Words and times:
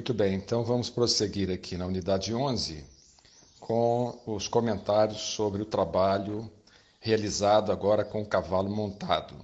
Muito 0.00 0.14
bem, 0.14 0.32
então 0.32 0.64
vamos 0.64 0.88
prosseguir 0.88 1.50
aqui 1.50 1.76
na 1.76 1.84
unidade 1.84 2.34
11 2.34 2.82
com 3.60 4.18
os 4.24 4.48
comentários 4.48 5.20
sobre 5.20 5.60
o 5.60 5.66
trabalho 5.66 6.50
realizado 6.98 7.70
agora 7.70 8.02
com 8.02 8.22
o 8.22 8.26
cavalo 8.26 8.70
montado. 8.70 9.34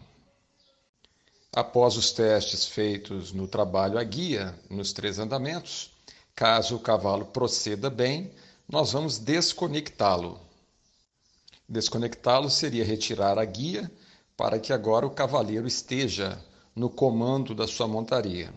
Após 1.55 1.99
os 1.99 2.11
testes 2.11 2.65
feitos 2.65 3.35
no 3.35 3.47
trabalho 3.47 3.99
à 3.99 4.03
guia, 4.03 4.59
nos 4.71 4.95
três 4.95 5.19
andamentos, 5.19 5.91
caso 6.35 6.77
o 6.77 6.81
cavalo 6.81 7.27
proceda 7.27 7.91
bem, 7.91 8.33
nós 8.67 8.93
vamos 8.93 9.19
desconectá-lo. 9.19 10.41
Desconectá-lo 11.69 12.49
seria 12.49 12.83
retirar 12.83 13.39
a 13.39 13.45
guia 13.45 13.93
para 14.35 14.59
que 14.59 14.73
agora 14.73 15.07
o 15.07 15.11
cavaleiro 15.11 15.67
esteja 15.67 16.43
no 16.75 16.89
comando 16.89 17.55
da 17.55 17.67
sua 17.69 17.87
montaria. 17.87 18.51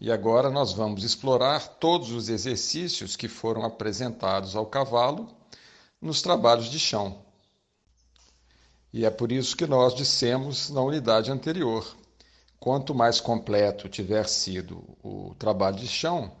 E 0.00 0.10
agora 0.10 0.48
nós 0.48 0.72
vamos 0.72 1.04
explorar 1.04 1.76
todos 1.78 2.10
os 2.10 2.30
exercícios 2.30 3.16
que 3.16 3.28
foram 3.28 3.64
apresentados 3.64 4.56
ao 4.56 4.64
cavalo 4.64 5.28
nos 6.00 6.22
trabalhos 6.22 6.70
de 6.70 6.78
chão. 6.78 7.22
E 8.90 9.04
é 9.04 9.10
por 9.10 9.30
isso 9.30 9.54
que 9.54 9.66
nós 9.66 9.94
dissemos 9.94 10.70
na 10.70 10.80
unidade 10.80 11.30
anterior: 11.30 11.86
quanto 12.58 12.94
mais 12.94 13.20
completo 13.20 13.90
tiver 13.90 14.26
sido 14.26 14.82
o 15.02 15.34
trabalho 15.38 15.76
de 15.76 15.86
chão, 15.86 16.32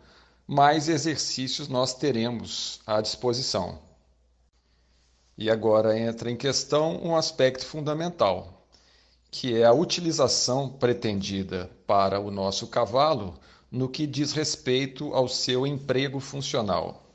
mais 0.46 0.88
exercícios 0.88 1.68
nós 1.68 1.92
teremos 1.92 2.80
à 2.86 3.02
disposição. 3.02 3.78
E 5.36 5.50
agora 5.50 5.98
entra 5.98 6.30
em 6.30 6.36
questão 6.36 6.96
um 7.02 7.14
aspecto 7.14 7.66
fundamental, 7.66 8.59
que 9.30 9.54
é 9.54 9.64
a 9.64 9.72
utilização 9.72 10.68
pretendida 10.68 11.70
para 11.86 12.18
o 12.18 12.30
nosso 12.30 12.66
cavalo 12.66 13.38
no 13.70 13.88
que 13.88 14.06
diz 14.06 14.32
respeito 14.32 15.14
ao 15.14 15.28
seu 15.28 15.66
emprego 15.66 16.18
funcional. 16.18 17.06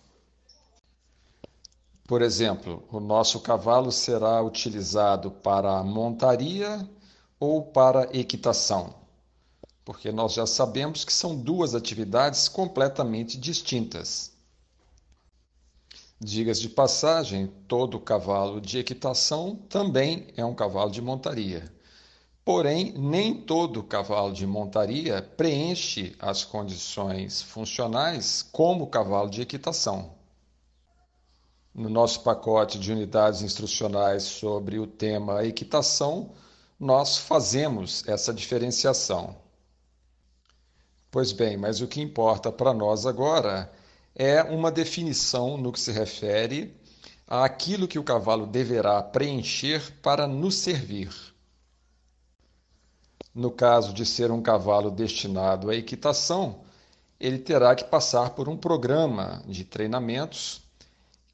Por 2.08 2.22
exemplo, 2.22 2.88
o 2.92 3.00
nosso 3.00 3.40
cavalo 3.40 3.92
será 3.92 4.42
utilizado 4.42 5.32
para 5.32 5.84
montaria 5.84 6.88
ou 7.40 7.64
para 7.64 8.16
equitação, 8.16 8.94
porque 9.84 10.12
nós 10.12 10.34
já 10.34 10.46
sabemos 10.46 11.04
que 11.04 11.12
são 11.12 11.36
duas 11.36 11.76
atividades 11.76 12.48
completamente 12.48 13.38
distintas. 13.38 14.32
Digas 16.22 16.62
de 16.62 16.70
passagem, 16.70 17.48
todo 17.68 18.00
cavalo 18.00 18.62
de 18.62 18.78
equitação 18.80 19.56
também 19.68 20.28
é 20.38 20.46
um 20.46 20.56
cavalo 20.56 20.90
de 20.90 21.02
montaria. 21.02 21.75
Porém, 22.46 22.94
nem 22.96 23.34
todo 23.34 23.82
cavalo 23.82 24.32
de 24.32 24.46
montaria 24.46 25.20
preenche 25.20 26.16
as 26.20 26.44
condições 26.46 27.42
funcionais 27.42 28.44
como 28.52 28.86
cavalo 28.86 29.32
de 29.32 29.42
equitação. 29.42 30.14
No 31.74 31.90
nosso 31.90 32.22
pacote 32.22 32.78
de 32.78 32.92
unidades 32.92 33.42
instrucionais 33.42 34.22
sobre 34.22 34.78
o 34.78 34.86
tema 34.86 35.44
equitação, 35.44 36.34
nós 36.80 37.18
fazemos 37.18 38.08
essa 38.08 38.32
diferenciação. 38.32 39.36
Pois 41.10 41.32
bem, 41.32 41.58
mas 41.58 41.82
o 41.82 41.88
que 41.88 42.00
importa 42.00 42.52
para 42.52 42.76
nós 42.76 43.08
agora 43.08 43.74
é 44.14 44.44
uma 44.44 44.72
definição 44.72 45.58
no 45.58 45.72
que 45.72 45.80
se 45.80 45.92
refere 45.92 46.80
àquilo 47.28 47.88
que 47.88 47.98
o 47.98 48.04
cavalo 48.04 48.46
deverá 48.46 49.02
preencher 49.02 49.82
para 50.04 50.28
nos 50.28 50.54
servir. 50.56 51.35
No 53.36 53.52
caso 53.52 53.94
de 53.94 54.06
ser 54.06 54.32
um 54.32 54.42
cavalo 54.42 54.90
destinado 54.90 55.70
à 55.70 55.76
equitação, 55.76 56.62
ele 57.20 57.38
terá 57.38 57.76
que 57.76 57.84
passar 57.84 58.30
por 58.30 58.48
um 58.48 58.56
programa 58.56 59.44
de 59.46 59.66
treinamentos 59.66 60.62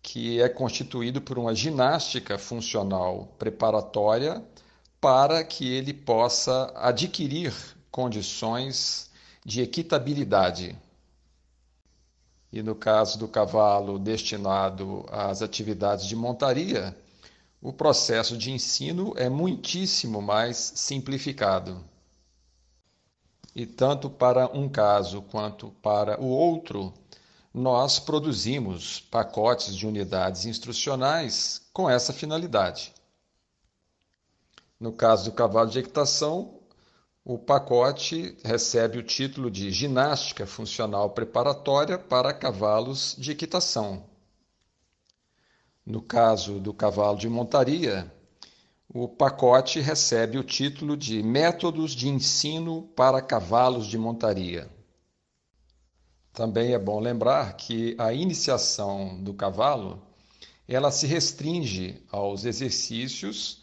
que 0.01 0.41
é 0.41 0.49
constituído 0.49 1.21
por 1.21 1.37
uma 1.37 1.53
ginástica 1.53 2.39
funcional 2.39 3.27
preparatória 3.37 4.43
para 4.99 5.43
que 5.43 5.71
ele 5.71 5.93
possa 5.93 6.73
adquirir 6.75 7.53
condições 7.91 9.11
de 9.45 9.61
equitabilidade. 9.61 10.75
E 12.51 12.63
no 12.63 12.73
caso 12.73 13.19
do 13.19 13.27
cavalo 13.27 13.99
destinado 13.99 15.05
às 15.11 15.43
atividades 15.43 16.07
de 16.07 16.15
montaria, 16.15 16.97
o 17.61 17.71
processo 17.71 18.35
de 18.35 18.51
ensino 18.51 19.13
é 19.15 19.29
muitíssimo 19.29 20.21
mais 20.21 20.57
simplificado. 20.57 21.83
E 23.55 23.65
tanto 23.65 24.09
para 24.09 24.47
um 24.47 24.67
caso 24.67 25.21
quanto 25.21 25.69
para 25.81 26.19
o 26.19 26.25
outro, 26.25 26.91
nós 27.53 27.99
produzimos 27.99 28.99
pacotes 28.99 29.75
de 29.75 29.85
unidades 29.85 30.45
instrucionais 30.45 31.61
com 31.71 31.87
essa 31.87 32.11
finalidade. 32.11 32.93
No 34.79 34.91
caso 34.91 35.25
do 35.25 35.35
cavalo 35.35 35.69
de 35.69 35.77
equitação, 35.77 36.59
o 37.23 37.37
pacote 37.37 38.35
recebe 38.43 38.97
o 38.97 39.03
título 39.03 39.51
de 39.51 39.69
Ginástica 39.69 40.47
Funcional 40.47 41.11
Preparatória 41.11 41.99
para 41.99 42.33
Cavalos 42.33 43.15
de 43.19 43.31
Equitação. 43.31 44.10
No 45.91 46.01
caso 46.01 46.57
do 46.57 46.73
cavalo 46.73 47.17
de 47.17 47.27
montaria, 47.27 48.09
o 48.87 49.09
pacote 49.09 49.81
recebe 49.81 50.37
o 50.37 50.43
título 50.43 50.95
de 50.95 51.21
Métodos 51.21 51.91
de 51.91 52.07
Ensino 52.07 52.83
para 52.95 53.21
Cavalos 53.21 53.87
de 53.87 53.97
Montaria. 53.97 54.69
Também 56.31 56.71
é 56.71 56.79
bom 56.79 56.97
lembrar 57.01 57.57
que 57.57 57.93
a 57.99 58.13
iniciação 58.13 59.21
do 59.21 59.33
cavalo 59.33 60.01
ela 60.65 60.91
se 60.91 61.05
restringe 61.07 62.01
aos 62.09 62.45
exercícios 62.45 63.61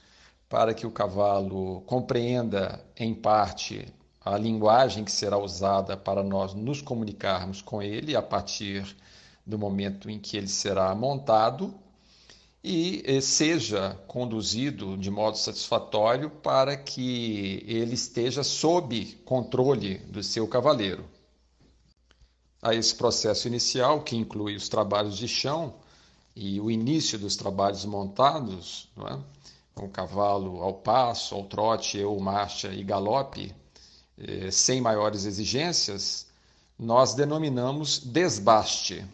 para 0.50 0.74
que 0.74 0.86
o 0.86 0.92
cavalo 0.92 1.80
compreenda 1.86 2.84
em 2.94 3.14
parte 3.14 3.90
a 4.22 4.36
linguagem 4.36 5.02
que 5.02 5.12
será 5.12 5.38
usada 5.38 5.96
para 5.96 6.22
nós 6.22 6.52
nos 6.52 6.82
comunicarmos 6.82 7.62
com 7.62 7.80
ele 7.80 8.14
a 8.14 8.20
partir 8.20 8.84
do 9.46 9.58
momento 9.58 10.10
em 10.10 10.18
que 10.18 10.36
ele 10.36 10.46
será 10.46 10.94
montado 10.94 11.87
e 12.68 13.02
eh, 13.06 13.22
seja 13.22 13.98
conduzido 14.06 14.94
de 14.98 15.10
modo 15.10 15.38
satisfatório 15.38 16.28
para 16.28 16.76
que 16.76 17.64
ele 17.66 17.94
esteja 17.94 18.44
sob 18.44 19.06
controle 19.24 19.96
do 20.00 20.22
seu 20.22 20.46
cavaleiro. 20.46 21.02
A 22.60 22.74
esse 22.74 22.94
processo 22.94 23.48
inicial, 23.48 24.02
que 24.02 24.14
inclui 24.14 24.54
os 24.54 24.68
trabalhos 24.68 25.16
de 25.16 25.26
chão 25.26 25.76
e 26.36 26.60
o 26.60 26.70
início 26.70 27.18
dos 27.18 27.36
trabalhos 27.36 27.86
montados, 27.86 28.90
é? 28.98 29.18
com 29.74 29.86
o 29.86 29.90
cavalo 29.90 30.62
ao 30.62 30.74
passo, 30.74 31.34
ao 31.34 31.44
trote, 31.44 32.04
ou 32.04 32.20
marcha 32.20 32.68
e 32.68 32.84
galope, 32.84 33.54
eh, 34.18 34.50
sem 34.50 34.78
maiores 34.78 35.24
exigências, 35.24 36.26
nós 36.78 37.14
denominamos 37.14 37.98
desbaste. 37.98 39.06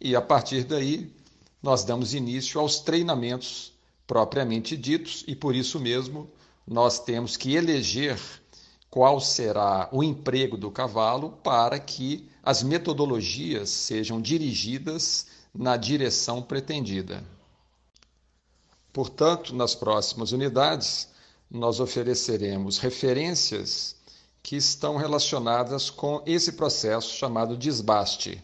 E 0.00 0.16
a 0.16 0.22
partir 0.22 0.64
daí, 0.64 1.12
nós 1.62 1.84
damos 1.84 2.12
início 2.12 2.60
aos 2.60 2.80
treinamentos 2.80 3.72
propriamente 4.06 4.76
ditos 4.76 5.24
e 5.28 5.36
por 5.36 5.54
isso 5.54 5.78
mesmo 5.78 6.28
nós 6.66 6.98
temos 6.98 7.36
que 7.36 7.54
eleger 7.54 8.18
qual 8.90 9.20
será 9.20 9.88
o 9.92 10.02
emprego 10.02 10.56
do 10.56 10.70
cavalo 10.70 11.30
para 11.42 11.78
que 11.78 12.28
as 12.42 12.62
metodologias 12.62 13.70
sejam 13.70 14.20
dirigidas 14.20 15.28
na 15.54 15.76
direção 15.76 16.42
pretendida. 16.42 17.24
Portanto, 18.92 19.54
nas 19.54 19.74
próximas 19.74 20.32
unidades, 20.32 21.08
nós 21.50 21.80
ofereceremos 21.80 22.78
referências 22.78 23.96
que 24.42 24.56
estão 24.56 24.96
relacionadas 24.96 25.88
com 25.88 26.22
esse 26.26 26.52
processo 26.52 27.14
chamado 27.14 27.56
desbaste 27.56 28.42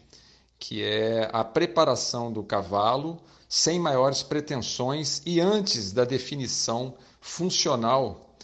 que 0.58 0.82
é 0.82 1.28
a 1.32 1.44
preparação 1.44 2.32
do 2.32 2.42
cavalo 2.42 3.20
sem 3.48 3.78
maiores 3.78 4.22
pretensões 4.22 5.22
e 5.24 5.40
antes 5.40 5.92
da 5.92 6.04
definição 6.04 6.94
funcional 7.20 8.34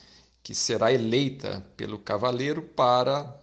que 0.43 0.55
será 0.55 0.93
eleita 0.93 1.64
pelo 1.76 1.99
cavaleiro 1.99 2.62
para 2.62 3.38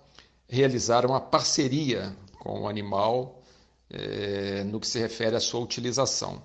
realizar 0.48 1.06
uma 1.06 1.20
parceria 1.20 2.16
com 2.40 2.62
o 2.62 2.68
animal 2.68 3.42
eh, 3.90 4.64
no 4.66 4.80
que 4.80 4.88
se 4.88 5.00
refere 5.00 5.36
à 5.36 5.40
sua 5.40 5.62
utilização. 5.62 6.42